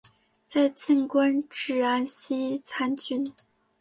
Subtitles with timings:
[0.47, 3.31] 在晋官至安西参军。